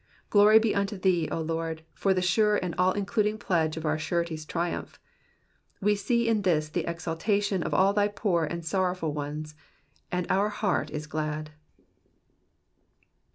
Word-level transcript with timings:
Glory 0.31 0.57
be 0.57 0.73
unto 0.73 0.97
thee, 0.97 1.29
O 1.29 1.39
Lord, 1.39 1.83
for 1.93 2.11
the 2.11 2.23
sure 2.23 2.57
and 2.57 2.73
all 2.75 2.91
including 2.93 3.37
pledge 3.37 3.77
of 3.77 3.85
our 3.85 3.99
Surety's 3.99 4.45
triumph; 4.47 4.99
we 5.79 5.93
see 5.93 6.27
in 6.27 6.41
this 6.41 6.69
the 6.69 6.89
exaltation 6.89 7.61
of 7.61 7.71
all 7.71 7.93
thy 7.93 8.07
poor 8.07 8.43
and 8.43 8.65
sorrowful 8.65 9.13
ones, 9.13 9.53
and 10.11 10.25
our 10.31 10.49
heart 10.49 10.89
is 10.89 11.05
glad. 11.05 11.51